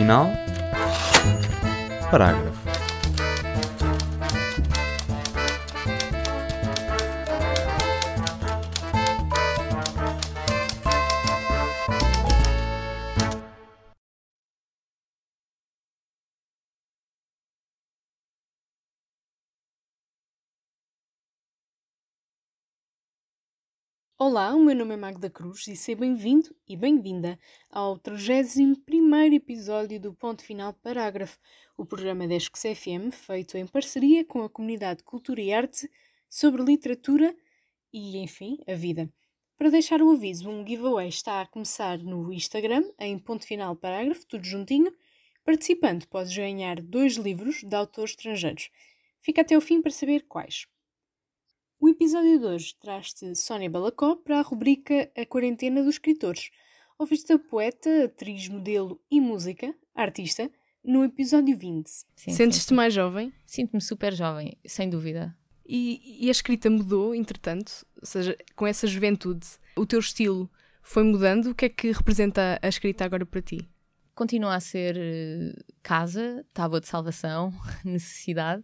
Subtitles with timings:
[0.00, 0.32] final,
[2.10, 2.59] parágrafo.
[24.22, 27.38] Olá, o meu nome é Magda Cruz e seja bem-vindo e bem-vinda
[27.70, 28.74] ao 31
[29.32, 31.38] episódio do Ponto Final Parágrafo,
[31.74, 35.90] o programa da Esques FM feito em parceria com a comunidade Cultura e Arte
[36.28, 37.34] sobre literatura
[37.90, 39.10] e, enfim, a vida.
[39.56, 44.26] Para deixar o aviso, um giveaway está a começar no Instagram, em Ponto Final Parágrafo,
[44.26, 44.94] tudo juntinho.
[45.42, 48.68] Participando, podes ganhar dois livros de autores estrangeiros.
[49.22, 50.66] Fica até o fim para saber quais.
[51.82, 56.50] O episódio de hoje traz-te Sónia Balacó para a rubrica A Quarentena dos Escritores.
[56.98, 60.50] Ouviste a poeta, atriz, modelo e música, artista,
[60.84, 61.88] no episódio 20.
[62.16, 63.32] Sentes-te mais jovem?
[63.46, 65.34] Sinto-me super jovem, sem dúvida.
[65.66, 67.86] E, e, a escrita mudou, entretanto?
[67.98, 70.50] Ou seja, com essa juventude, o teu estilo
[70.82, 71.46] foi mudando?
[71.46, 73.66] O que é que representa a escrita agora para ti?
[74.14, 78.62] Continua a ser eh, casa, tábua de salvação, necessidade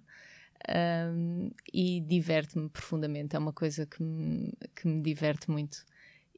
[0.68, 3.36] um, e diverte-me profundamente.
[3.36, 5.84] É uma coisa que me, que me diverte muito.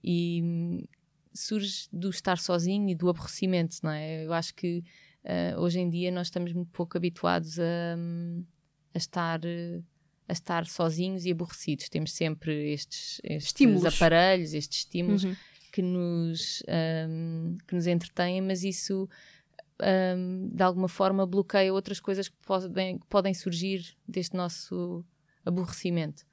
[0.02, 0.84] E hum,
[1.32, 4.24] surge do estar sozinho e do aborrecimento, não é?
[4.24, 4.84] Eu acho que
[5.24, 8.44] uh, hoje em dia nós estamos muito pouco habituados a, hum,
[8.94, 9.40] a estar.
[10.28, 11.88] a estar sozinhos e aborrecidos.
[11.88, 15.36] Temos sempre estes, estes aparelhos, estes estímulos uhum.
[15.72, 16.62] que, nos,
[17.08, 19.08] um, que nos entretêm, mas isso
[19.82, 25.04] um, de alguma forma bloqueia outras coisas que podem, que podem surgir deste nosso
[25.44, 26.26] aborrecimento.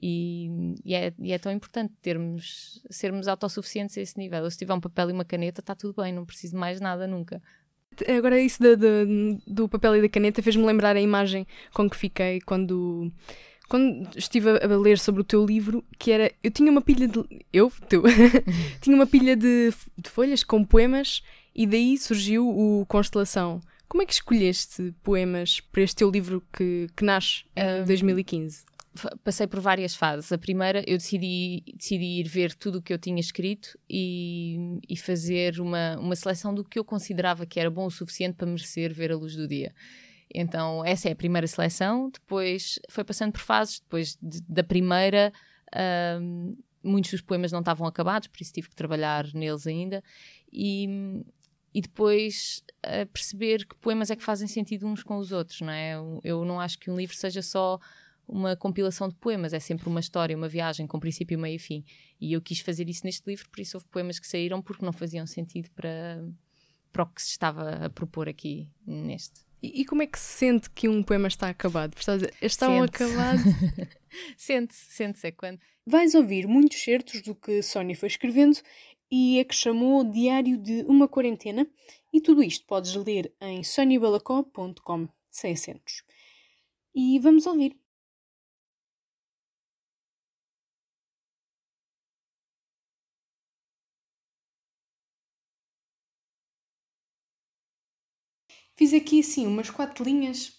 [0.00, 4.50] E, e, é, e, é, tão importante termos, sermos autossuficientes a esse nível.
[4.50, 7.06] se tiver um papel e uma caneta, está tudo bem, não preciso de mais nada
[7.06, 7.42] nunca.
[8.08, 11.96] Agora, isso do, do, do papel e da caneta fez-me lembrar a imagem com que
[11.96, 13.12] fiquei quando,
[13.68, 16.32] quando estive a, a ler sobre o teu livro, que era.
[16.42, 17.22] Eu tinha uma pilha de.
[17.52, 17.70] Eu?
[17.90, 18.02] Tu?
[18.80, 21.22] tinha uma pilha de, de folhas com poemas
[21.54, 23.60] e daí surgiu o Constelação.
[23.88, 28.64] Como é que escolheste poemas para este teu livro que, que nasce em 2015?
[29.22, 30.32] Passei por várias fases.
[30.32, 34.96] A primeira, eu decidi, decidi ir ver tudo o que eu tinha escrito e, e
[34.96, 38.92] fazer uma, uma seleção do que eu considerava que era bom o suficiente para merecer
[38.92, 39.74] ver a luz do dia.
[40.34, 42.10] Então, essa é a primeira seleção.
[42.10, 43.80] Depois foi passando por fases.
[43.80, 45.32] Depois de, da primeira,
[46.20, 46.52] um,
[46.82, 50.02] muitos dos poemas não estavam acabados, por isso tive que trabalhar neles ainda.
[50.52, 51.22] E,
[51.74, 55.72] e depois uh, perceber que poemas é que fazem sentido uns com os outros, não
[55.72, 55.94] é?
[55.94, 57.78] Eu, eu, não acho que um livro seja só
[58.28, 61.84] uma compilação de poemas, é sempre uma história, uma viagem com princípio, meio e fim.
[62.20, 64.92] E eu quis fazer isso neste livro, por isso houve poemas que saíram porque não
[64.92, 66.24] faziam sentido para,
[66.92, 69.40] para o que se estava a propor aqui neste.
[69.62, 71.94] E, e como é que se sente que um poema está acabado?
[71.96, 73.42] Estás a dizer, estão acabados?
[74.36, 75.58] sente-se, sente-se é quando.
[75.86, 78.58] Vais ouvir muitos certos do que Sónia foi escrevendo
[79.14, 81.70] e a que chamou Diário de uma Quarentena,
[82.10, 86.02] e tudo isto podes ler em soniabalacó.com, sem acentos.
[86.94, 87.78] E vamos ouvir.
[98.74, 100.58] Fiz aqui assim umas quatro linhas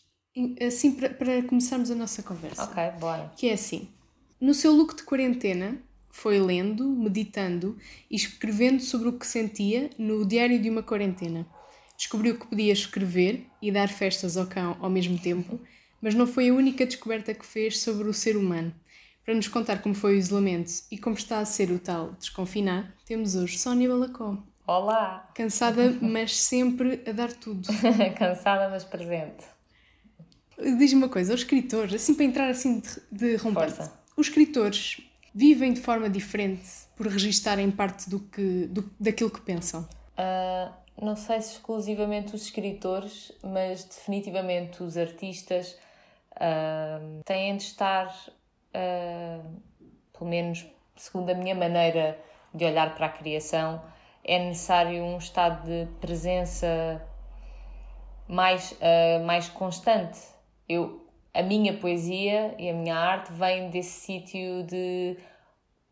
[0.66, 2.66] assim para, para começarmos a nossa conversa.
[2.66, 3.34] Ok, bora.
[3.36, 3.92] Que é assim:
[4.40, 5.82] no seu look de quarentena,
[6.14, 7.76] foi lendo, meditando
[8.10, 11.46] e escrevendo sobre o que sentia no diário de uma quarentena.
[11.98, 15.60] Descobriu que podia escrever e dar festas ao cão ao mesmo tempo,
[16.00, 18.74] mas não foi a única descoberta que fez sobre o ser humano.
[19.26, 22.96] Para nos contar como foi o isolamento e como está a ser o tal desconfinar,
[23.06, 24.38] temos hoje Sónia Balacó.
[24.68, 25.30] Olá!
[25.34, 27.68] Cansada, mas sempre a dar tudo.
[28.18, 29.46] Cansada, mas presente.
[30.78, 35.02] Diz-me uma coisa, os escritores, assim para entrar assim de, de rompante, os escritores
[35.34, 39.88] vivem de forma diferente por registarem parte do que, do, daquilo que pensam?
[40.14, 40.72] Uh,
[41.02, 45.78] não sei se exclusivamente os escritores, mas definitivamente os artistas
[46.34, 49.62] uh, têm de estar, uh,
[50.18, 50.66] pelo menos
[50.96, 52.20] segundo a minha maneira
[52.54, 53.82] de olhar para a criação,
[54.24, 57.02] é necessário um estado de presença
[58.28, 58.78] mais,
[59.26, 60.20] mais constante.
[60.70, 61.04] Eu
[61.34, 65.18] a minha poesia e a minha arte vem desse sítio de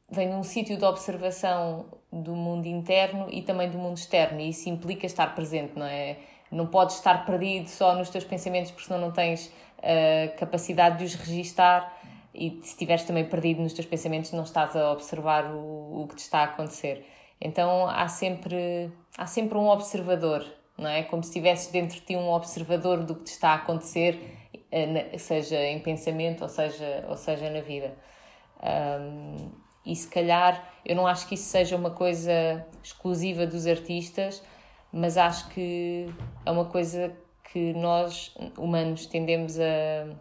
[0.09, 4.49] vem de um sítio de observação do mundo interno e também do mundo externo e
[4.49, 6.17] isso implica estar presente não é
[6.51, 11.05] não podes estar perdido só nos teus pensamentos porque senão não tens a capacidade de
[11.05, 11.97] os registar
[12.33, 16.15] e se estiveres também perdido nos teus pensamentos não estás a observar o, o que
[16.15, 17.05] te está a acontecer
[17.39, 20.45] então há sempre há sempre um observador
[20.81, 21.03] não é?
[21.03, 24.40] Como se tivesses dentro de ti um observador do que te está a acontecer, eh,
[25.17, 27.93] seja em pensamento ou seja, ou seja na vida.
[28.63, 29.51] Um,
[29.85, 34.43] e se calhar, eu não acho que isso seja uma coisa exclusiva dos artistas,
[34.91, 36.07] mas acho que
[36.45, 37.11] é uma coisa
[37.51, 40.15] que nós, humanos, tendemos a,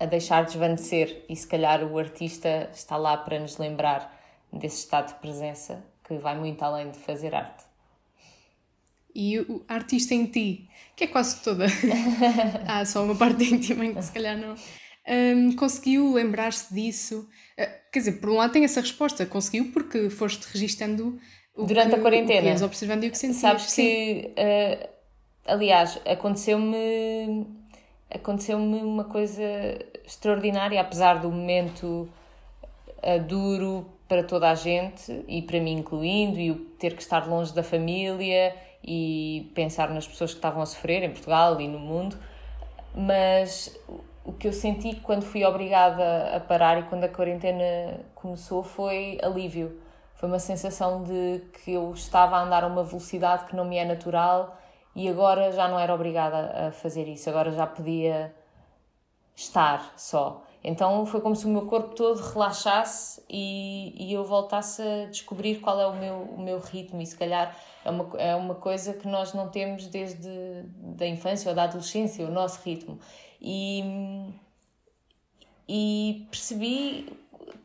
[0.00, 4.12] a deixar desvanecer e se calhar o artista está lá para nos lembrar
[4.52, 7.65] desse estado de presença que vai muito além de fazer arte.
[9.18, 11.64] E o artista em ti, que é quase toda,
[12.68, 14.54] há só uma parte íntima em que se calhar não,
[15.08, 17.26] um, conseguiu lembrar-se disso?
[17.58, 21.18] Uh, quer dizer, por um lado tem essa resposta, conseguiu porque foste registando
[21.56, 22.52] durante que, a quarentena.
[22.52, 23.40] O que observando e o que sentias.
[23.40, 24.88] Sabes que, uh,
[25.46, 27.46] aliás, aconteceu-me
[28.10, 29.42] aconteceu-me uma coisa
[30.04, 32.06] extraordinária, apesar do momento
[32.98, 37.26] uh, duro para toda a gente e para mim incluindo, e o ter que estar
[37.26, 41.78] longe da família e pensar nas pessoas que estavam a sofrer em Portugal e no
[41.78, 42.16] mundo,
[42.94, 43.78] mas
[44.24, 49.18] o que eu senti quando fui obrigada a parar e quando a quarentena começou foi
[49.22, 49.80] alívio.
[50.14, 53.76] Foi uma sensação de que eu estava a andar a uma velocidade que não me
[53.76, 54.58] é natural
[54.94, 58.34] e agora já não era obrigada a fazer isso, agora já podia
[59.34, 60.45] estar só.
[60.66, 65.60] Então foi como se o meu corpo todo relaxasse e, e eu voltasse a descobrir
[65.60, 68.92] qual é o meu, o meu ritmo e se calhar é uma, é uma coisa
[68.92, 72.98] que nós não temos desde da infância ou da adolescência, o nosso ritmo.
[73.40, 74.28] E,
[75.68, 77.16] e percebi,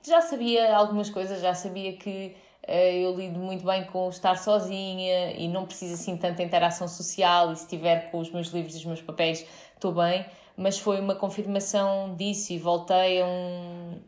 [0.06, 2.36] já sabia algumas coisas, já sabia que
[2.68, 7.51] uh, eu lido muito bem com estar sozinha e não preciso assim tanta interação social
[7.51, 9.44] e se estiver com os meus livros e os meus papéis
[9.74, 10.24] estou bem,
[10.61, 13.99] mas foi uma confirmação disso e voltei a um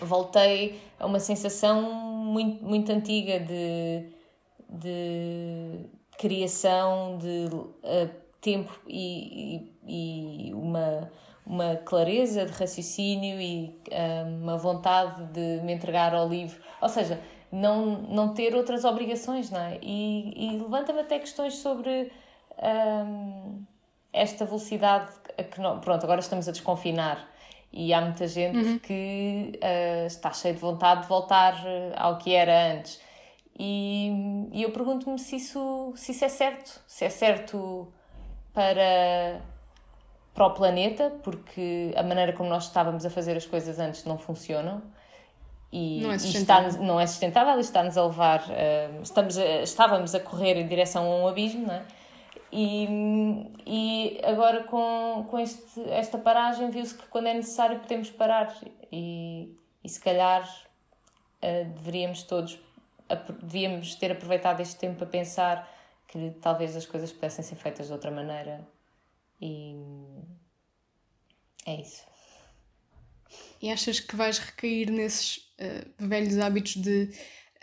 [0.00, 4.06] voltei a uma sensação muito, muito antiga de,
[4.68, 8.10] de criação, de uh,
[8.40, 11.10] tempo e, e, e, uma,
[11.44, 16.60] uma clareza de raciocínio e uh, uma vontade de me entregar ao livro.
[16.80, 17.20] Ou seja,
[17.50, 19.78] não, não ter outras obrigações, não é?
[19.82, 22.12] E, e levanta-me até questões sobre
[22.62, 23.64] um,
[24.12, 25.10] esta velocidade
[25.50, 27.28] que não, pronto, agora estamos a desconfinar
[27.72, 28.78] e há muita gente uhum.
[28.78, 31.54] que uh, está cheia de vontade de voltar
[31.96, 33.00] ao que era antes.
[33.58, 34.10] E,
[34.52, 37.88] e eu pergunto-me se isso, se isso é certo, se é certo
[38.52, 39.40] para,
[40.34, 44.18] para o planeta, porque a maneira como nós estávamos a fazer as coisas antes não
[44.18, 44.82] funcionam
[45.72, 49.62] e não é sustentável, está, não é sustentável e está-nos a levar, uh, estamos a,
[49.62, 51.82] estávamos a correr em direção a um abismo, não é?
[52.52, 52.86] E,
[53.66, 58.54] e agora com, com este, esta paragem viu-se que quando é necessário podemos parar
[58.92, 60.42] e, e se calhar
[61.42, 62.58] uh, deveríamos todos
[63.42, 65.68] devíamos ter aproveitado este tempo para pensar
[66.08, 68.66] que talvez as coisas pudessem ser feitas de outra maneira
[69.40, 69.76] e
[71.66, 72.04] é isso.
[73.60, 77.10] E achas que vais recair nesses uh, velhos hábitos de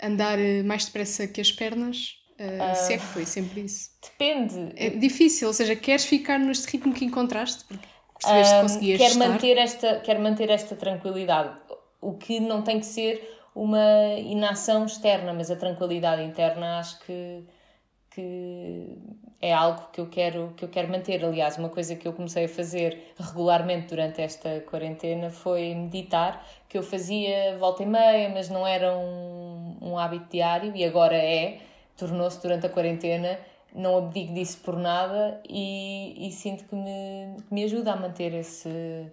[0.02, 2.19] andar uh, mais depressa que as pernas?
[2.40, 3.90] Uh, uh, se é que foi sempre isso?
[4.02, 4.72] Depende.
[4.78, 7.66] É difícil, ou seja, queres ficar neste ritmo que encontraste?
[7.66, 7.88] Porque
[8.18, 9.28] percebeste que conseguias quero estar?
[9.28, 11.58] manter esta Quero manter esta tranquilidade.
[12.02, 17.44] O que não tem que ser uma inação externa, mas a tranquilidade interna acho que,
[18.12, 18.98] que
[19.42, 21.24] é algo que eu quero que eu quero manter.
[21.26, 26.78] Aliás, uma coisa que eu comecei a fazer regularmente durante esta quarentena foi meditar, que
[26.78, 31.60] eu fazia volta e meia, mas não era um, um hábito diário e agora é,
[32.00, 33.40] tornou-se durante a quarentena.
[33.74, 38.34] Não abdico disso por nada e, e sinto que me, que me ajuda a manter
[38.34, 39.12] esse,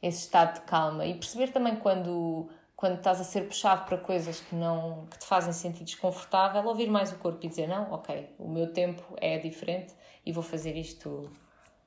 [0.00, 4.40] esse estado de calma e perceber também quando quando estás a ser puxado para coisas
[4.40, 8.30] que não que te fazem sentir desconfortável, ouvir mais o corpo e dizer não, ok,
[8.38, 9.92] o meu tempo é diferente
[10.24, 11.30] e vou fazer isto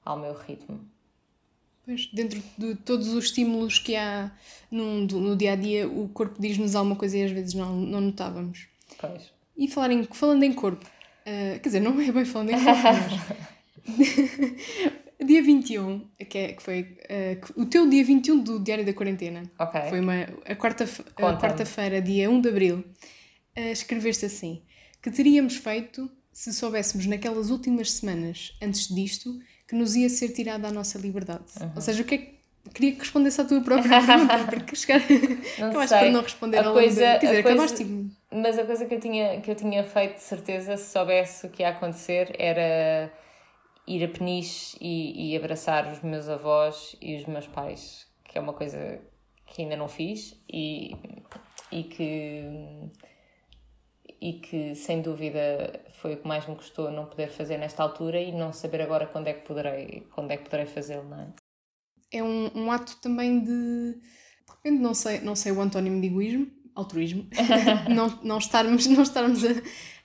[0.06, 0.88] ao meu ritmo.
[1.84, 4.32] Pois, dentro de todos os estímulos que há
[4.70, 8.00] no, no dia a dia, o corpo diz-nos alguma coisa e às vezes não, não
[8.00, 8.68] notávamos.
[9.00, 9.34] Pois.
[9.57, 12.81] E falar em, falando em corpo, uh, quer dizer, não é bem falando em corpo,
[13.88, 15.03] mas.
[15.24, 19.43] Dia 21, que, é, que foi uh, o teu dia 21 do Diário da Quarentena.
[19.57, 19.81] Ok.
[19.89, 22.83] Foi uma, a quarta-feira, quarta dia 1 de Abril.
[23.57, 24.63] Uh, escreveste assim:
[25.01, 30.67] que teríamos feito se soubéssemos naquelas últimas semanas, antes disto, que nos ia ser tirada
[30.67, 31.45] a nossa liberdade.
[31.62, 31.72] Uhum.
[31.75, 32.33] Ou seja, o que é que
[32.74, 35.01] queria que respondesse à tua própria pergunta, porque chegar...
[35.60, 37.01] não acabaste por não responder a coisa.
[37.19, 37.83] Quer dizer, coisa, acabaste...
[38.34, 41.50] Mas a coisa que eu, tinha, que eu tinha feito de certeza, se soubesse o
[41.50, 43.13] que ia acontecer, era
[43.86, 48.42] ir a Peniche e, e abraçar os meus avós e os meus pais, que é
[48.42, 49.00] uma coisa
[49.46, 50.96] que ainda não fiz e,
[51.72, 52.90] e que
[54.20, 58.22] e que sem dúvida foi o que mais me custou não poder fazer nesta altura
[58.22, 61.28] e não saber agora quando é que poderei, quando é que poderei fazê-lo, não é?
[62.10, 64.02] É um, um ato também de, de
[64.50, 67.27] repente não sei, não sei o antónimo de egoísmo, altruísmo,
[67.89, 69.50] não, não estarmos, não estarmos a,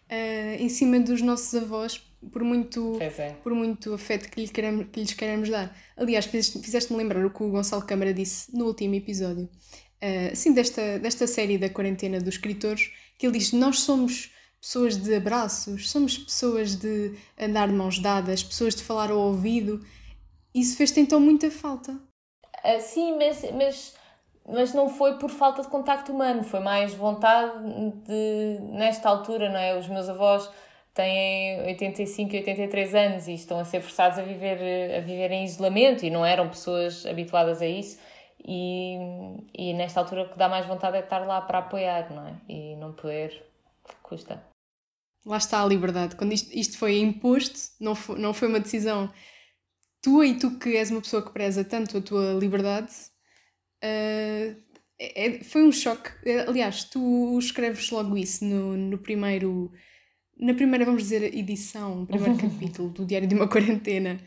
[0.08, 3.30] a, em cima dos nossos avós por muito, é.
[3.42, 5.74] por muito afeto que, lhe queremos, que lhes queremos dar.
[5.96, 10.98] Aliás, fizeste-me lembrar o que o Gonçalo Câmara disse no último episódio, uh, assim, desta,
[10.98, 16.18] desta série da quarentena dos escritores, que ele diz: Nós somos pessoas de abraços, somos
[16.18, 19.84] pessoas de andar de mãos dadas, pessoas de falar ao ouvido.
[20.54, 21.92] Isso fez-te então muita falta.
[21.92, 23.94] Uh, sim, mas, mas,
[24.48, 27.52] mas não foi por falta de contacto humano, foi mais vontade
[28.06, 29.78] de, nesta altura, não é?
[29.78, 30.50] Os meus avós
[30.94, 35.44] têm 85 e 83 anos e estão a ser forçados a viver, a viver em
[35.44, 37.98] isolamento e não eram pessoas habituadas a isso.
[38.44, 38.96] E,
[39.56, 42.34] e nesta altura o que dá mais vontade é estar lá para apoiar, não é?
[42.48, 43.44] E não poder,
[44.02, 44.42] custa.
[45.26, 46.16] Lá está a liberdade.
[46.16, 49.12] Quando isto, isto foi imposto, não foi, não foi uma decisão
[50.00, 52.92] tua e tu que és uma pessoa que preza tanto a tua liberdade,
[53.84, 54.56] uh,
[54.98, 56.10] é, foi um choque.
[56.46, 59.72] Aliás, tu escreves logo isso no, no primeiro
[60.38, 64.20] na primeira, vamos dizer, edição, primeiro capítulo do Diário de uma Quarentena,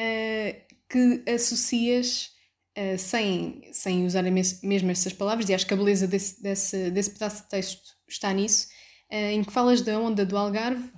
[0.00, 2.30] uh, que associas,
[2.76, 7.10] uh, sem, sem usar mesmo essas palavras, e acho que a beleza desse, desse, desse
[7.10, 8.68] pedaço de texto está nisso,
[9.14, 10.90] em que falas da onda do Algarve,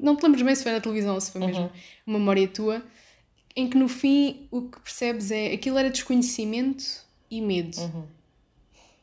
[0.00, 1.70] não te lembras bem se foi na televisão ou se foi mesmo uhum.
[2.06, 2.82] uma memória tua,
[3.54, 7.78] em que no fim o que percebes é aquilo era desconhecimento e medo.
[7.80, 8.18] Uhum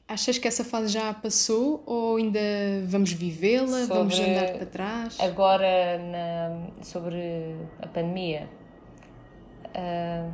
[0.07, 2.39] Achas que essa fase já passou ou ainda
[2.85, 3.85] vamos vivê-la?
[3.87, 5.19] Vamos andar para trás?
[5.19, 8.47] Agora, na, sobre a pandemia,
[9.75, 10.31] uh,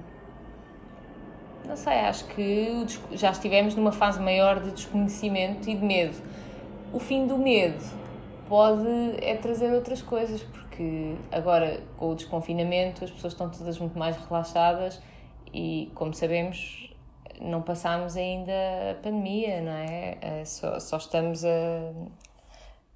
[1.65, 6.21] não sei, acho que já estivemos numa fase maior de desconhecimento e de medo.
[6.91, 7.81] O fim do medo
[8.49, 8.85] pode
[9.21, 14.17] é trazer outras coisas, porque agora com o desconfinamento as pessoas estão todas muito mais
[14.17, 15.01] relaxadas
[15.53, 16.90] e, como sabemos,
[17.41, 18.51] não passámos ainda
[18.91, 20.17] a pandemia, não é?
[20.21, 20.45] é?
[20.45, 21.93] Só, só estamos a,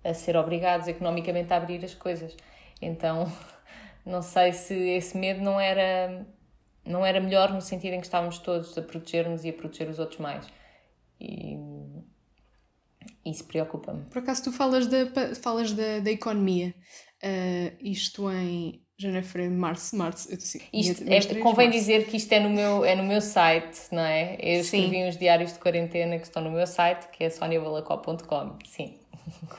[0.04, 2.36] a ser obrigados economicamente a abrir as coisas.
[2.82, 3.32] Então,
[4.06, 6.26] não sei se esse medo não era,
[6.86, 10.00] não era melhor no sentido em que estávamos todos a proteger-nos e a proteger os
[10.00, 10.48] outros mais.
[11.20, 11.58] E
[13.26, 14.06] isso preocupa-me.
[14.06, 15.08] Por acaso, tu falas da,
[15.42, 16.76] falas da, da economia,
[17.24, 21.80] uh, isto em janeiro, fevereiro, março, março, eu assim, isto é, convém março.
[21.80, 24.38] dizer que isto é no meu, é no meu site, não é?
[24.40, 24.84] Eu Sim.
[24.84, 28.58] escrevi uns diários de quarentena que estão no meu site, que é soniabalacó.com.
[28.66, 28.94] Sim.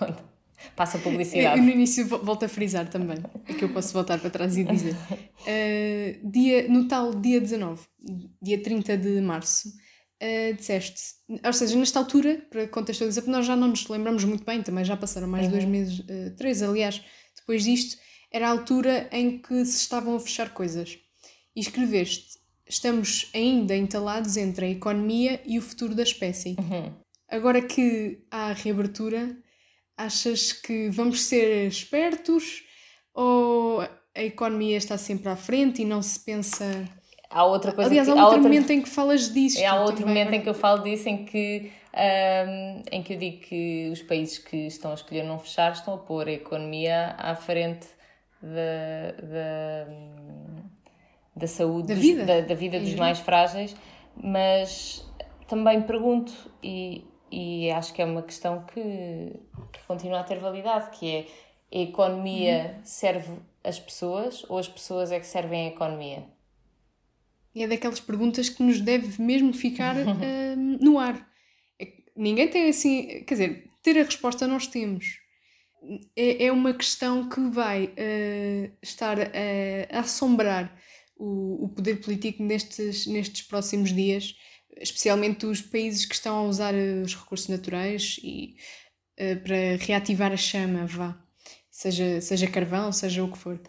[0.75, 1.59] Passa publicidade.
[1.59, 4.65] Eu, no início volto a frisar também, é que eu posso voltar para trás e
[4.65, 4.95] dizer.
[4.95, 7.83] Uh, dia, no tal dia 19,
[8.41, 11.01] dia 30 de março, uh, disseste,
[11.45, 14.85] ou seja, nesta altura, para contextualizar, porque nós já não nos lembramos muito bem, também
[14.85, 15.53] já passaram mais uhum.
[15.53, 17.03] dois meses, uh, três aliás,
[17.37, 17.99] depois disto,
[18.33, 20.99] era a altura em que se estavam a fechar coisas.
[21.55, 26.57] E escreveste: Estamos ainda entalados entre a economia e o futuro da espécie.
[26.59, 26.93] Uhum.
[27.29, 29.37] Agora que há a reabertura,
[29.97, 32.63] achas que vamos ser espertos
[33.15, 33.81] ou
[34.15, 36.65] a economia está sempre à frente e não se pensa.
[37.29, 39.65] Há outra coisa Aliás, que, há outro há momento em que falas disso.
[39.65, 43.41] Há outro momento em que eu falo disso, em que, um, em que eu digo
[43.41, 47.35] que os países que estão a escolher não fechar estão a pôr a economia à
[47.35, 47.87] frente
[48.47, 49.87] da, da,
[51.35, 53.75] da saúde, da vida, dos, da, da, vida dos mais frágeis,
[54.17, 55.05] mas
[55.49, 59.33] também pergunto, e, e acho que é uma questão que,
[59.73, 61.27] que continua a ter validade, que é
[61.73, 62.81] a economia uhum.
[62.85, 66.25] serve as pessoas ou as pessoas é que servem a economia?
[67.55, 71.29] E é daquelas perguntas que nos deve mesmo ficar uh, no ar.
[71.81, 75.26] É ninguém tem assim, quer dizer, ter a resposta nós temos
[76.17, 80.75] é, é uma questão que vai uh, estar a, a assombrar
[81.17, 84.35] o, o, poder político nestes, nestes próximos dias,
[84.79, 88.57] especialmente os países que estão a usar os recursos naturais e
[89.19, 91.19] uh, para reativar a chama, vá,
[91.71, 93.61] seja, seja carvão, seja o que for.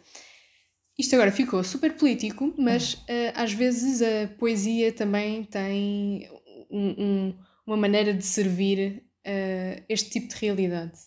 [0.98, 6.28] Isto agora ficou super político, mas uh, às vezes a poesia também tem
[6.72, 10.98] um, um, uma maneira de servir uh, este tipo de realidade.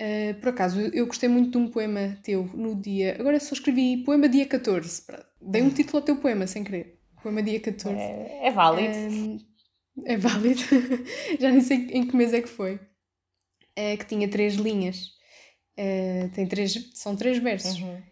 [0.00, 3.16] Uh, por acaso, eu gostei muito de um poema teu no dia.
[3.18, 5.04] Agora só escrevi poema dia 14.
[5.40, 7.00] Dei um título ao teu poema sem querer.
[7.22, 7.98] Poema dia 14.
[7.98, 8.94] É, é válido.
[8.94, 9.40] Uh,
[10.04, 10.60] é válido.
[11.40, 12.74] Já nem sei em que mês é que foi.
[12.74, 15.12] Uh, que tinha três linhas.
[16.34, 17.80] tem três, são três versos.
[17.80, 18.02] Uhum.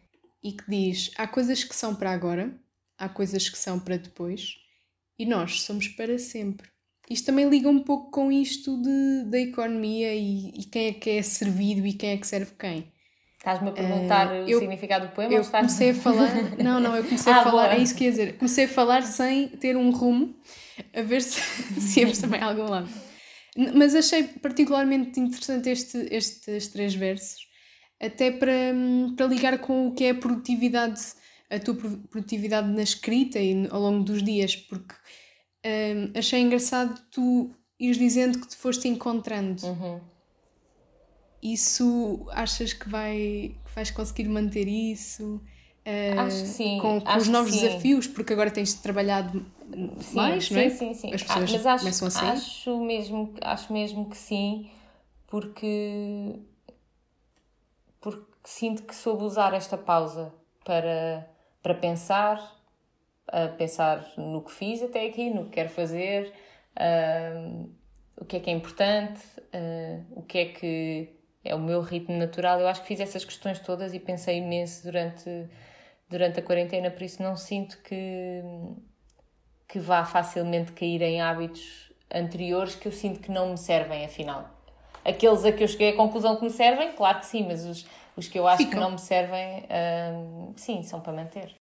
[0.42, 2.54] E que diz: Há coisas que são para agora,
[2.96, 4.56] há coisas que são para depois,
[5.18, 6.73] e nós somos para sempre.
[7.10, 11.10] Isto também liga um pouco com isto de, da economia e, e quem é que
[11.10, 12.92] é servido e quem é que serve quem.
[13.38, 15.34] Estás-me a perguntar uh, o eu, significado do poema?
[15.34, 15.66] Eu estás...
[15.66, 16.30] comecei a falar.
[16.56, 17.64] Não, não, eu comecei ah, a falar.
[17.64, 17.74] Boa.
[17.74, 18.38] É isso que ia dizer.
[18.38, 20.34] Comecei a falar sem ter um rumo,
[20.94, 21.42] a ver se,
[21.78, 22.88] se íamos também a algum lado.
[23.74, 27.46] Mas achei particularmente interessante este, estes três versos,
[28.00, 28.72] até para,
[29.14, 31.00] para ligar com o que é a produtividade,
[31.50, 31.74] a tua
[32.10, 34.94] produtividade na escrita e ao longo dos dias, porque
[35.64, 39.66] um, achei engraçado tu ires dizendo que te foste encontrando.
[39.66, 40.00] Uhum.
[41.42, 45.40] Isso achas que, vai, que vais conseguir manter isso?
[45.86, 46.78] Uh, acho que sim.
[46.80, 49.44] Com, com os novos desafios, porque agora tens trabalhado
[50.00, 50.70] sim, mais, sim, não é?
[50.70, 52.30] Sim, sim, As ah, pessoas ah, mas acho, começam a sair.
[52.30, 54.70] Acho mesmo, acho mesmo que sim,
[55.26, 56.38] porque,
[58.00, 60.32] porque sinto que soube usar esta pausa
[60.64, 61.28] para,
[61.62, 62.38] para pensar,
[63.28, 66.32] a pensar no que fiz até aqui, no que quero fazer,
[66.76, 67.70] uh,
[68.16, 71.08] o que é que é importante, uh, o que é que
[71.44, 72.60] é o meu ritmo natural.
[72.60, 75.48] Eu acho que fiz essas questões todas e pensei imenso durante,
[76.08, 78.42] durante a quarentena, por isso não sinto que,
[79.68, 84.48] que vá facilmente cair em hábitos anteriores que eu sinto que não me servem, afinal.
[85.04, 87.86] Aqueles a que eu cheguei à conclusão que me servem, claro que sim, mas os,
[88.16, 88.72] os que eu acho Ficam.
[88.72, 89.66] que não me servem,
[90.56, 91.54] sim, são para manter.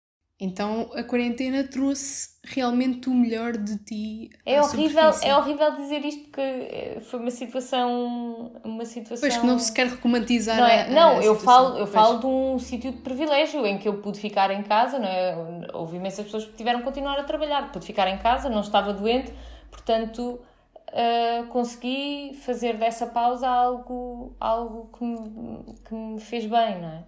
[0.44, 4.32] Então a quarentena trouxe realmente o melhor de ti.
[4.44, 9.30] É horrível, é horrível dizer isto porque eh, foi uma situação, uma situação.
[9.30, 10.58] Pois que não se quer romantizar.
[10.58, 10.82] Não, é?
[10.82, 14.02] a, não a eu falo, eu falo de um sítio de privilégio em que eu
[14.02, 15.68] pude ficar em casa, não é?
[15.76, 18.92] Houve imensas pessoas que tiveram que continuar a trabalhar, pude ficar em casa, não estava
[18.94, 19.32] doente,
[19.70, 20.42] portanto
[20.90, 27.04] uh, consegui fazer dessa pausa algo, algo que me, que me fez bem, não é?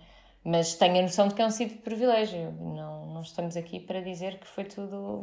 [0.45, 2.51] Mas tenho a noção de que é um sítio de privilégio.
[2.59, 5.21] Não, não estamos aqui para dizer que foi tudo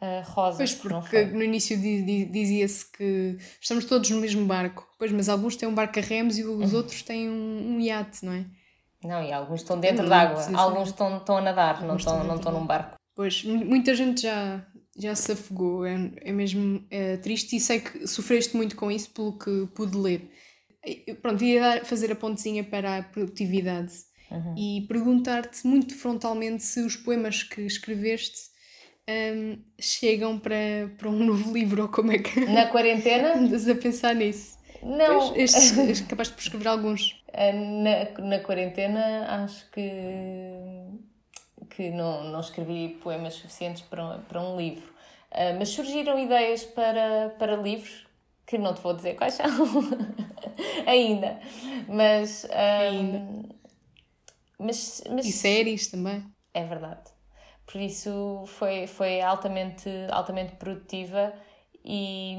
[0.00, 0.58] uh, rosa.
[0.58, 4.86] Pois, porque no início dizia-se que estamos todos no mesmo barco.
[4.98, 6.76] Pois, mas alguns têm um barco a remos e os uhum.
[6.76, 8.44] outros têm um, um iate, não é?
[9.02, 10.46] Não, e alguns estão dentro d'água.
[10.54, 12.96] Alguns estão, estão a nadar, não estão, não estão num barco.
[13.14, 14.62] Pois, muita gente já,
[14.98, 15.86] já se afogou.
[15.86, 19.96] É, é mesmo é, triste e sei que sofreste muito com isso pelo que pude
[19.96, 20.30] ler.
[21.22, 23.92] Pronto, ia fazer a pontezinha para a produtividade
[24.30, 24.54] uhum.
[24.56, 28.50] e perguntar-te muito frontalmente se os poemas que escreveste
[29.08, 32.40] um, chegam para, para um novo livro ou como é que.
[32.46, 33.34] Na quarentena?
[33.38, 34.58] Andas a pensar nisso.
[34.82, 35.28] Não.
[35.28, 37.22] Pois, estes, capaz de escrever alguns.
[37.32, 39.82] Ah, na, na quarentena acho que,
[41.70, 44.90] que não, não escrevi poemas suficientes para um, para um livro.
[45.30, 48.04] Uh, mas surgiram ideias para, para livros
[48.44, 49.46] que não te vou dizer quais são
[50.86, 51.38] ainda.
[51.86, 52.44] Mas.
[52.44, 52.48] Um,
[52.96, 53.59] ainda
[54.60, 56.24] mas, mas, e séries também.
[56.52, 57.10] É verdade.
[57.66, 61.32] Por isso foi, foi altamente, altamente produtiva
[61.84, 62.36] e,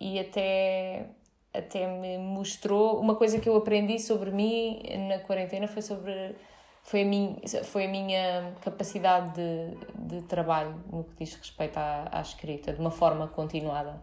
[0.00, 1.10] e até,
[1.52, 6.34] até me mostrou uma coisa que eu aprendi sobre mim na quarentena foi sobre
[6.82, 12.08] foi a minha, foi a minha capacidade de, de trabalho no que diz respeito à,
[12.12, 14.02] à escrita, de uma forma continuada,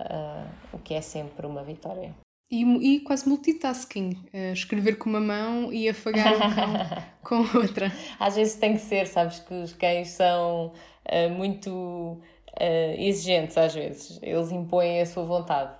[0.00, 2.12] uh, o que é sempre uma vitória.
[2.50, 7.92] E, e quase multitasking, uh, escrever com uma mão e afagar o cão com outra.
[8.18, 10.72] Às vezes tem que ser, sabes que os cães são
[11.06, 14.18] uh, muito uh, exigentes, às vezes.
[14.20, 15.78] Eles impõem a sua vontade.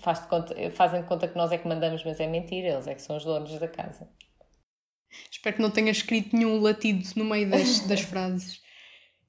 [0.00, 2.86] Faz de conta, fazem de conta que nós é que mandamos, mas é mentira, eles
[2.88, 4.08] é que são os donos da casa.
[5.30, 8.60] Espero que não tenha escrito nenhum latido no meio das, das frases.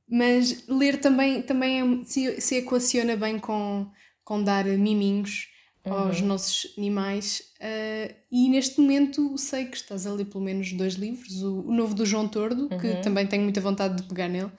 [0.09, 3.89] Mas ler também, também é, se, se equaciona bem com,
[4.23, 5.52] com dar miminhos
[5.85, 5.93] uhum.
[5.93, 7.43] aos nossos animais.
[7.59, 11.73] Uh, e neste momento sei que estás a ler pelo menos dois livros: o, o
[11.73, 12.77] novo do João Tordo, uhum.
[12.77, 14.51] que também tenho muita vontade de pegar nele.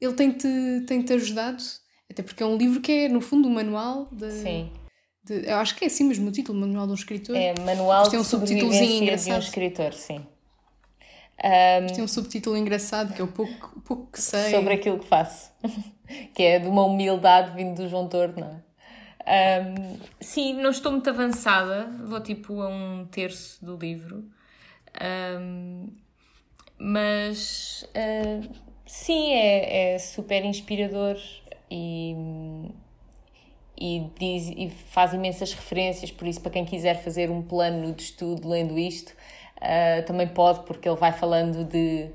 [0.00, 0.48] Ele tem-te
[0.86, 1.62] tem -te ajudado,
[2.10, 4.30] até porque é um livro que é, no fundo, um manual de.
[4.30, 4.70] Sim.
[5.24, 7.34] De, eu acho que é assim mesmo o título, Manual de um Escritor.
[7.34, 10.24] É, Manual tem um subtítulozinho de um escritor, sim.
[11.38, 14.52] Um, tem um subtítulo engraçado que é o pouco, pouco que sei.
[14.52, 15.50] Sobre aquilo que faço.
[16.32, 18.65] que é de uma humildade vindo do João Tordo, não é?
[19.26, 24.24] Um, sim, não estou muito avançada, vou tipo a um terço do livro.
[25.40, 25.88] Um,
[26.78, 28.48] mas uh,
[28.84, 31.16] sim, é, é super inspirador
[31.70, 32.14] e,
[33.76, 38.02] e, diz, e faz imensas referências, por isso, para quem quiser fazer um plano de
[38.02, 39.12] estudo lendo isto,
[39.56, 42.10] uh, também pode, porque ele vai falando de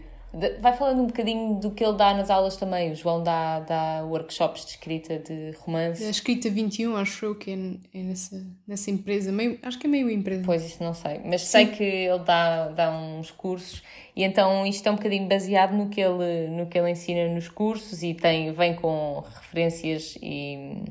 [0.60, 2.92] vai falando um bocadinho do que ele dá nas aulas também.
[2.92, 6.04] O João dá, dá workshops de escrita de romance.
[6.04, 9.90] A escrita 21, acho eu que é, é nessa, nessa empresa, meio, acho que é
[9.90, 10.44] meio empresa.
[10.46, 11.20] Pois, isso não sei.
[11.26, 11.48] Mas Sim.
[11.48, 13.84] sei que ele dá, dá uns cursos
[14.16, 17.50] e então isto é um bocadinho baseado no que ele, no que ele ensina nos
[17.50, 20.84] cursos e tem, vem com referências e.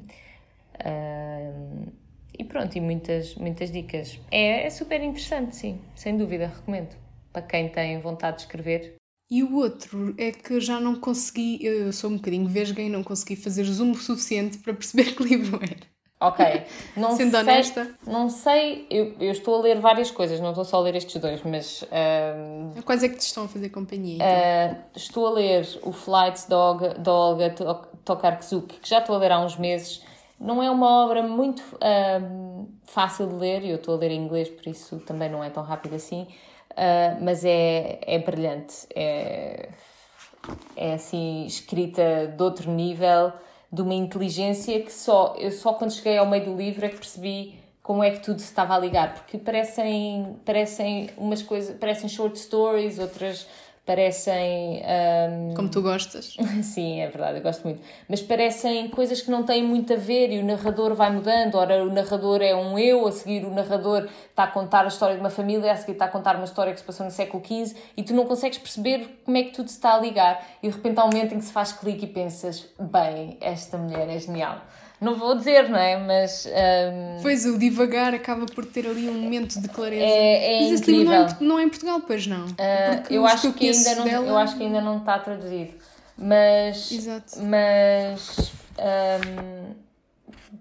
[0.80, 2.00] Uh,
[2.38, 4.18] e pronto, e muitas, muitas dicas.
[4.30, 6.96] É, é super interessante, sim, sem dúvida, recomendo.
[7.30, 8.99] Para quem tem vontade de escrever,
[9.30, 13.04] e o outro é que já não consegui, eu sou um bocadinho vesga e não
[13.04, 15.88] consegui fazer zoom suficiente para perceber que livro era.
[16.22, 16.44] Ok,
[16.98, 17.94] não Sendo sei, honesta.
[18.06, 21.18] Não sei, eu, eu estou a ler várias coisas, não estou só a ler estes
[21.18, 21.80] dois, mas.
[21.82, 24.16] Uh, Quais é que te estão a fazer companhia?
[24.16, 24.26] Então?
[24.26, 27.50] Uh, estou a ler o Flights da Olga, da Olga
[28.04, 30.02] Tokarczuk, que já estou a ler há uns meses.
[30.38, 31.62] Não é uma obra muito
[32.84, 35.62] fácil de ler, eu estou a ler em inglês, por isso também não é tão
[35.62, 36.26] rápido assim
[36.80, 38.86] uh, mas é, é brilhante.
[38.94, 39.68] É,
[40.74, 43.32] é assim, escrita de outro nível,
[43.70, 46.96] de uma inteligência que só, eu só quando cheguei ao meio do livro é que
[46.96, 52.08] percebi como é que tudo se estava a ligar, porque parecem, parecem umas coisas, parecem
[52.08, 53.46] short stories, outras
[53.84, 54.82] parecem.
[54.82, 55.54] Um...
[55.54, 56.36] Como tu gostas.
[56.62, 57.82] Sim, é verdade, eu gosto muito.
[58.08, 61.56] Mas parecem coisas que não têm muito a ver e o narrador vai mudando.
[61.56, 65.14] Ora, o narrador é um eu, a seguir o narrador está a contar a história
[65.14, 67.42] de uma família, a seguir está a contar uma história que se passou no século
[67.44, 70.46] XV e tu não consegues perceber como é que tudo se está a ligar.
[70.62, 73.76] E de repente há um momento em que se faz clique e pensas: bem, esta
[73.76, 74.60] mulher é genial.
[75.00, 75.96] Não vou dizer, não é?
[75.96, 76.46] Mas.
[76.46, 77.22] Um...
[77.22, 80.04] Pois, o divagar acaba por ter ali um momento de clareza.
[80.04, 82.44] É, é Mas esse livro não é, não é em Portugal, pois não?
[82.46, 82.52] Uh,
[83.08, 84.26] eu, acho que, ainda não, dela...
[84.26, 85.72] eu acho que ainda não está traduzido.
[86.18, 86.92] Mas.
[86.92, 87.42] Exato.
[87.42, 88.52] Mas.
[88.78, 89.74] Um,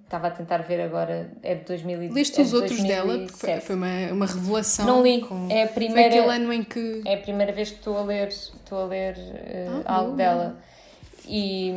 [0.06, 2.14] estava a tentar ver agora, é de 2017.
[2.14, 2.88] Leste é os outros 2007.
[2.88, 3.28] dela?
[3.28, 4.86] Foi, foi uma, uma revelação.
[4.86, 5.22] Não li.
[5.50, 7.02] é a primeira, foi aquele ano em que.
[7.06, 10.58] É a primeira vez que estou a ler, estou a ler uh, ah, algo dela.
[11.28, 11.74] E,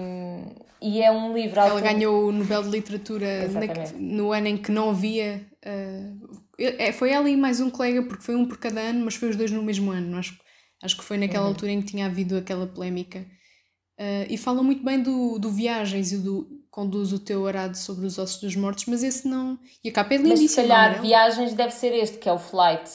[0.82, 1.60] e é um livro.
[1.60, 3.60] Ela ganhou o Nobel de Literatura na,
[3.98, 5.46] no ano em que não havia.
[5.64, 9.30] Uh, foi ela e mais um colega, porque foi um por cada ano, mas foi
[9.30, 10.18] os dois no mesmo ano.
[10.18, 10.38] Acho,
[10.82, 11.50] acho que foi naquela uhum.
[11.50, 13.20] altura em que tinha havido aquela polémica.
[13.98, 18.06] Uh, e fala muito bem do, do Viagens e do Conduz o Teu Arado sobre
[18.06, 19.58] os Ossos dos Mortos, mas esse não.
[19.84, 20.42] E a capa é lindíssima.
[20.42, 21.02] Mas se calhar não?
[21.02, 22.90] Viagens deve ser este, que é o Flight,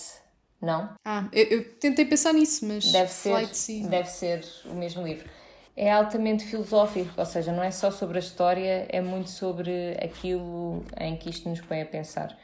[0.62, 0.89] não?
[1.06, 2.91] Ah, eu, eu tentei pensar nisso, mas.
[2.91, 3.88] Deve ser, Flight, sim.
[3.88, 5.37] deve ser o mesmo livro
[5.78, 10.84] é altamente filosófico, ou seja, não é só sobre a história, é muito sobre aquilo
[11.00, 12.36] em que isto nos põe a pensar.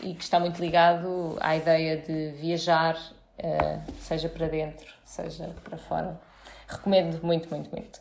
[0.00, 2.96] E que está muito ligado à ideia de viajar,
[3.40, 6.20] uh, seja para dentro, seja para fora.
[6.68, 8.00] Recomendo muito, muito, muito.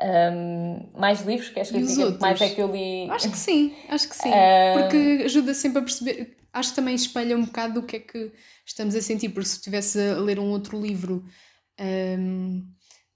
[0.00, 1.48] Um, mais livros?
[1.48, 3.10] Queres que eu diga mais é que eu li?
[3.10, 4.28] Acho que sim, acho que sim.
[4.28, 4.80] Um...
[4.80, 6.36] Porque ajuda sempre a perceber.
[6.52, 8.32] Acho que também espelha um bocado o que é que
[8.64, 11.24] estamos a sentir, porque se estivesse a ler um outro livro.
[11.80, 12.64] Um,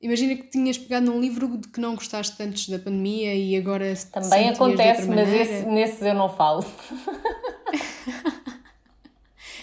[0.00, 3.92] Imagina que tinhas pegado num livro de que não gostaste antes da pandemia e agora
[4.12, 6.64] Também acontece, mas esse, nesses eu não falo.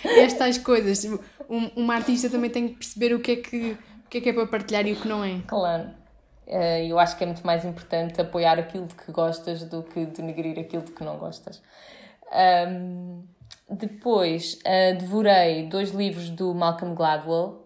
[0.04, 1.02] Estas coisas.
[1.02, 4.22] Tipo, um, uma artista também tem que perceber o que, é que, o que é
[4.22, 5.42] que é para partilhar e o que não é.
[5.48, 5.90] Claro.
[6.48, 10.06] Eh, eu acho que é muito mais importante apoiar aquilo de que gostas do que
[10.06, 11.62] denegrir aquilo de que não gostas.
[12.70, 13.24] Um,
[13.70, 17.65] depois, uh, devorei dois livros do Malcolm Gladwell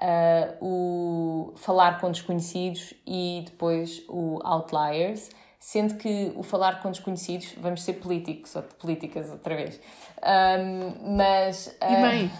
[0.00, 7.54] uh, o Falar com Desconhecidos e depois o Outliers, sendo que o Falar com Desconhecidos,
[7.58, 9.80] vamos ser políticos, ou políticas outra vez,
[10.22, 12.30] um, mas uh,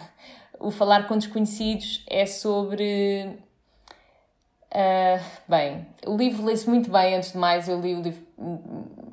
[0.67, 3.39] o Falar com Desconhecidos é sobre.
[4.71, 8.23] Uh, bem, o livro lê-se muito bem, antes de mais, eu li o livro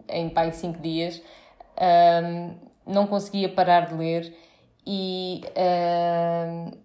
[0.09, 1.21] em pai cinco dias,
[2.23, 2.55] um,
[2.85, 4.37] não conseguia parar de ler
[4.85, 6.77] e uh,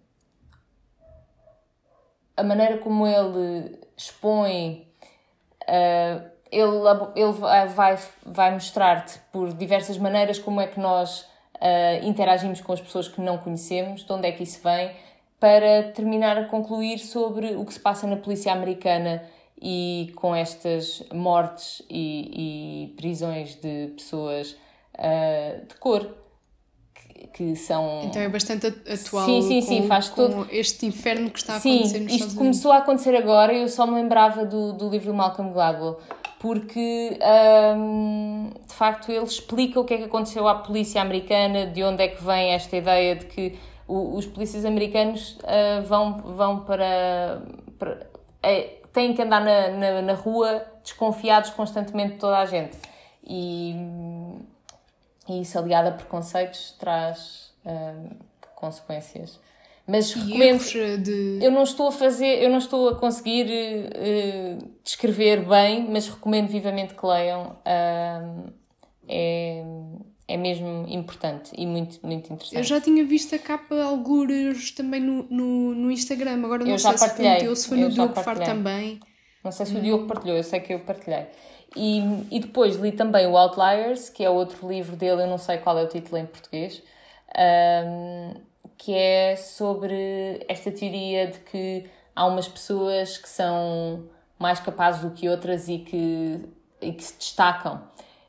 [2.41, 4.87] a maneira como ele expõe,
[5.63, 7.33] uh, ele, ele
[7.69, 11.21] vai, vai mostrar-te por diversas maneiras como é que nós
[11.57, 14.91] uh, interagimos com as pessoas que não conhecemos, de onde é que isso vem,
[15.39, 19.23] para terminar a concluir sobre o que se passa na polícia americana
[19.61, 24.57] e com estas mortes e, e prisões de pessoas
[24.95, 26.09] uh, de cor
[27.33, 28.03] que são.
[28.05, 29.27] Então é bastante atual.
[29.27, 30.49] Sim, sim, sim, com, faz com todo.
[30.51, 32.27] Este inferno que está a sim, acontecer nos Estados Unidos.
[32.27, 35.53] Isto começou a acontecer agora e eu só me lembrava do, do livro do Malcolm
[35.53, 35.99] Gladwell,
[36.39, 37.19] porque
[37.77, 42.03] hum, de facto ele explica o que é que aconteceu à polícia americana, de onde
[42.03, 47.43] é que vem esta ideia de que o, os polícias americanos uh, vão, vão para.
[47.79, 48.07] para
[48.43, 52.77] é, têm que andar na, na, na rua desconfiados constantemente de toda a gente.
[53.25, 53.77] E
[55.31, 58.15] e isso aliado a preconceitos traz uh,
[58.55, 59.39] consequências.
[59.87, 60.63] Mas recomendo.
[61.03, 61.39] De...
[61.41, 66.49] Eu não estou a fazer, eu não estou a conseguir uh, descrever bem, mas recomendo
[66.49, 67.57] vivamente que leiam.
[67.67, 68.53] Uh,
[69.09, 69.65] é,
[70.29, 72.57] é mesmo importante e muito, muito interessante.
[72.57, 76.93] Eu já tinha visto a capa algures também no, no, no Instagram, agora não sei
[76.93, 77.41] já partilhei.
[77.41, 79.01] se, se foi no Diogo Faro também.
[79.43, 81.27] Não sei se o Diogo partilhou, eu sei que eu partilhei.
[81.77, 85.59] E, e depois li também o Outliers, que é outro livro dele, eu não sei
[85.59, 86.83] qual é o título em português,
[87.87, 88.35] um,
[88.77, 94.05] que é sobre esta teoria de que há umas pessoas que são
[94.39, 96.41] mais capazes do que outras e que,
[96.81, 97.83] e que se destacam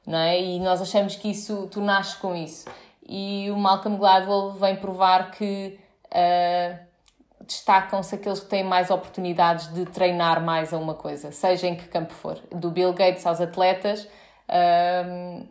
[0.05, 0.41] não é?
[0.41, 2.67] E nós achamos que isso, tu nasces com isso.
[3.07, 6.79] E o Malcolm Gladwell vem provar que uh,
[7.51, 11.87] destacam-se aqueles que têm mais oportunidades de treinar mais a uma coisa, seja em que
[11.87, 12.39] campo for.
[12.49, 15.47] Do Bill Gates aos atletas, uh,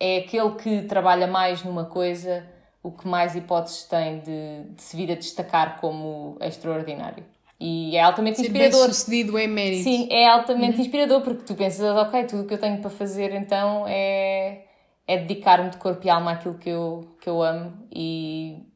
[0.00, 2.44] é aquele que trabalha mais numa coisa
[2.82, 7.24] o que mais hipóteses tem de, de se vir a destacar como extraordinário.
[7.60, 8.84] E é altamente Ser inspirador.
[8.84, 9.82] Bem sucedido é mérito.
[9.82, 10.84] Sim, é altamente uhum.
[10.84, 14.64] inspirador porque tu pensas, ok, tudo o que eu tenho para fazer então é,
[15.06, 18.67] é dedicar-me de corpo e alma àquilo que eu, que eu amo e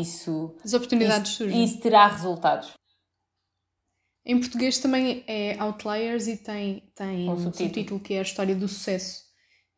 [0.00, 0.54] isso.
[0.64, 1.64] As oportunidades isso, surgem.
[1.64, 2.72] Isso terá resultados.
[4.24, 7.52] Em português também é Outliers e tem, tem um subtítulo.
[7.54, 9.22] subtítulo que é a história do sucesso.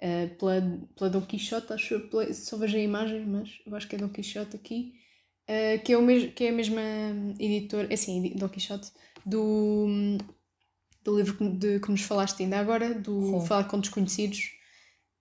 [0.02, 0.60] Uh, pela,
[0.98, 4.08] pela Dom Quixote, acho que só vejo a imagem, mas eu acho que é Dom
[4.08, 4.92] Quixote aqui.
[5.48, 6.82] Uh, que, é o mesmo, que é a mesma
[7.38, 8.90] editora, é assim, Dom Quixote,
[9.24, 9.86] do,
[11.02, 13.46] do livro que, de, que nos falaste ainda agora, do Sim.
[13.46, 14.50] Falar com Desconhecidos.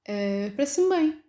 [0.08, 1.23] Uh, Parece-me bem.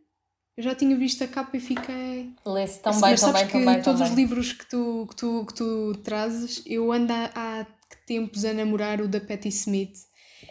[0.56, 2.32] Eu já tinha visto a capa e fiquei.
[2.46, 3.82] Lê-se tão bem, tão bem, tão bem.
[3.82, 7.66] Todos os livros que tu, que, tu, que tu trazes, eu ando há,
[8.06, 9.96] tempos a namorar o da Patti Smith.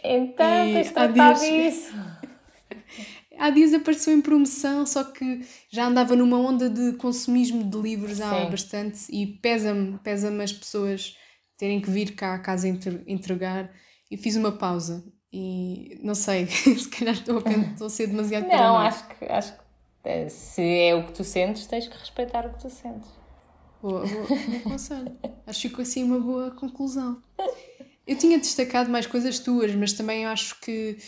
[0.02, 1.94] Então, tens tratado isso.
[3.38, 5.40] há dias apareceu em promoção, só que
[5.70, 8.50] já andava numa onda de consumismo de livros há Sim.
[8.50, 11.16] bastante e pesa-me, pesa-me as pessoas
[11.56, 13.70] terem que vir cá à casa entregar
[14.10, 18.46] e fiz uma pausa e não sei, se calhar estou a, estou a ser demasiado
[18.48, 19.63] Não, acho que, acho que
[20.28, 23.08] se é o que tu sentes, tens que respeitar o que tu sentes.
[23.80, 24.26] Boa, boa,
[24.64, 25.16] bom conselho.
[25.46, 27.22] Acho que ficou assim uma boa conclusão.
[28.06, 30.98] Eu tinha destacado mais coisas tuas, mas também acho que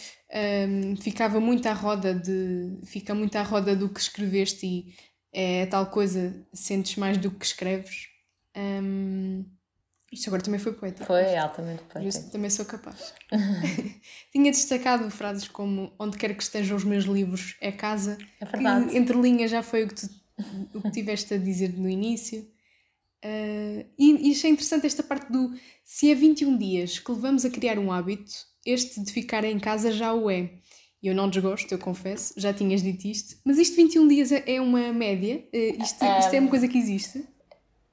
[0.68, 2.78] um, ficava muito à roda de.
[2.84, 4.94] fica muito à roda do que escreveste e
[5.32, 8.08] é tal coisa, sentes mais do que escreves.
[8.56, 9.44] Um,
[10.12, 11.04] isto agora também foi poeta.
[11.04, 12.22] Foi altamente poeta.
[12.30, 13.12] também sou capaz.
[14.32, 18.16] Tinha destacado frases como onde quer que estejam os meus livros é casa.
[18.40, 18.90] É verdade.
[18.90, 20.08] Que, entre linhas já foi o que, tu,
[20.74, 22.40] o que tiveste a dizer no início.
[23.24, 25.52] Uh, e, e achei interessante esta parte do
[25.84, 28.32] se é 21 dias que levamos a criar um hábito,
[28.64, 30.50] este de ficar em casa já o é.
[31.02, 33.36] Eu não desgosto, eu confesso, já tinhas dito isto.
[33.44, 35.44] Mas isto 21 dias é, é uma média?
[35.52, 37.24] Uh, isto, isto é uma coisa que existe?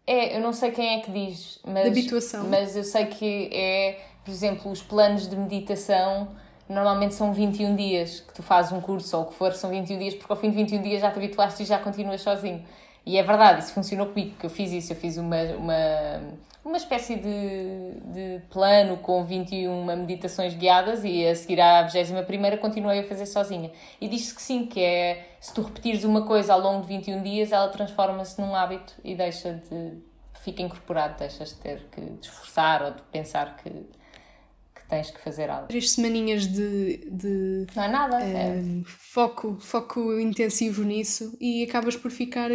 [0.05, 2.45] É, eu não sei quem é que diz, mas, habituação.
[2.49, 6.29] mas eu sei que é, por exemplo, os planos de meditação
[6.67, 9.97] normalmente são 21 dias que tu fazes um curso ou o que for, são 21
[9.99, 12.63] dias, porque ao fim de 21 dias já te habituaste e já continuas sozinho.
[13.05, 16.21] E é verdade, isso funcionou comigo, porque eu fiz isso, eu fiz uma, uma,
[16.65, 22.99] uma espécie de, de plano com 21 meditações guiadas e a seguir à 21 continuei
[22.99, 23.71] a fazer sozinha.
[23.99, 27.21] E diz-se que sim, que é se tu repetires uma coisa ao longo de 21
[27.21, 29.97] dias, ela transforma-se num hábito e deixa de.
[30.41, 35.19] fica incorporado, deixas de ter que te esforçar ou de pensar que, que tens que
[35.19, 35.67] fazer algo.
[35.67, 37.09] Três semaninhas de.
[37.11, 38.23] de Não é nada.
[38.23, 38.57] é.
[38.57, 42.49] Eh, foco, foco intensivo nisso e acabas por ficar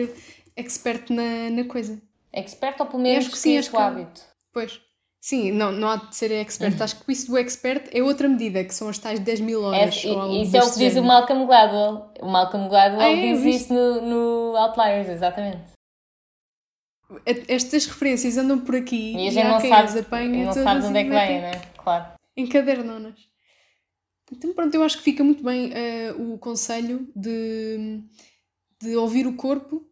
[0.56, 2.00] expert na, na coisa.
[2.38, 3.76] Expert ou pelo menos acho que sim, acho que...
[3.76, 4.20] o hábito.
[4.52, 4.80] Pois.
[5.20, 6.76] Sim, não, não há de ser expert.
[6.76, 6.84] Uhum.
[6.84, 9.96] Acho que isso do expert é outra medida, que são as tais 10 mil horas.
[9.96, 10.08] É,
[10.42, 11.00] isso é o que diz género.
[11.00, 12.12] o Malcolm Gladwell.
[12.20, 15.72] O Malcolm Gladwell ah, é, diz isso no, no Outliers, exatamente.
[17.48, 20.98] Estas referências andam por aqui e a gente não sabe, apanha, não sabe de onde
[20.98, 21.52] é que vem, né?
[21.76, 22.06] Claro.
[22.36, 23.18] Encadernonas.
[24.30, 28.02] Então, pronto, eu acho que fica muito bem uh, o conselho de,
[28.80, 29.87] de ouvir o corpo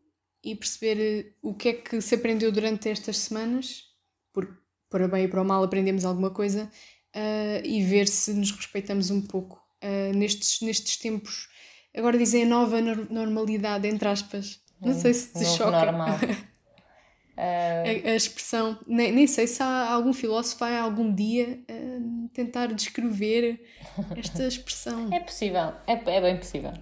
[0.46, 3.82] e perceber eh, o que é que se aprendeu durante estas semanas,
[4.32, 4.54] porque
[4.88, 6.70] para bem e para o mal aprendemos alguma coisa,
[7.16, 11.48] uh, e ver se nos respeitamos um pouco uh, nestes, nestes tempos.
[11.92, 14.60] Agora dizem a nova normalidade, entre aspas.
[14.80, 15.84] Não sei se te choca.
[15.84, 16.16] Normal.
[17.36, 22.72] a, a, expressão, nem, nem sei se há algum filósofo vai algum dia uh, tentar
[22.72, 23.60] descrever
[24.16, 25.12] esta expressão.
[25.12, 26.72] É possível, é, é bem possível.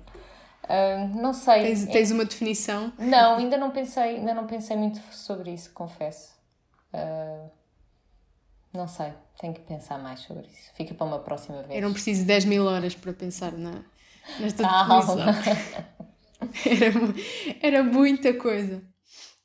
[0.65, 1.63] Uh, não sei.
[1.63, 2.93] Tens, tens uma definição?
[2.99, 6.35] Não, ainda não pensei, ainda não pensei muito sobre isso, confesso.
[6.93, 7.51] Uh,
[8.73, 10.73] não sei, tenho que pensar mais sobre isso.
[10.75, 11.77] Fica para uma próxima vez.
[11.77, 13.83] Eu não preciso de 10 mil horas para pensar na,
[14.41, 15.19] nesta definição.
[17.61, 18.83] era, era muita coisa.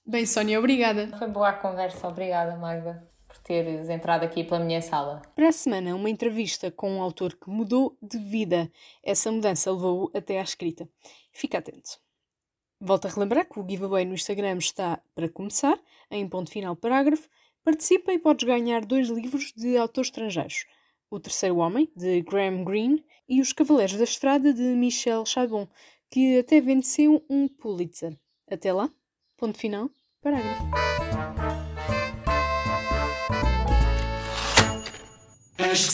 [0.05, 1.10] Bem, Sónia, obrigada.
[1.17, 3.09] Foi boa a conversa, obrigada, Magda,
[3.49, 5.23] teres entrado aqui pela minha sala.
[5.33, 8.71] Para a semana, uma entrevista com um autor que mudou de vida.
[9.01, 10.88] Essa mudança levou-o até à escrita.
[11.33, 11.99] Fica atento.
[12.79, 15.79] Volto a relembrar que o giveaway no Instagram está para começar,
[16.12, 17.27] em ponto final parágrafo.
[17.63, 20.67] Participa e podes ganhar dois livros de autores estrangeiros.
[21.09, 25.67] O Terceiro Homem, de Graham Greene, e Os Cavaleiros da Estrada, de Michel Chabon,
[26.12, 28.15] que até venceu um Pulitzer.
[28.47, 28.91] Até lá,
[29.35, 29.89] ponto final,
[30.21, 31.09] parágrafo.
[35.71, 35.93] Acho que